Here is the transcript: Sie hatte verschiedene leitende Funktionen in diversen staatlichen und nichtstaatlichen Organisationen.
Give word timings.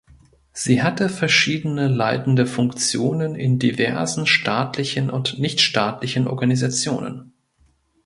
Sie 0.53 0.81
hatte 0.81 1.09
verschiedene 1.09 1.87
leitende 1.87 2.47
Funktionen 2.47 3.35
in 3.35 3.59
diversen 3.59 4.25
staatlichen 4.25 5.11
und 5.11 5.37
nichtstaatlichen 5.37 6.27
Organisationen. 6.27 7.33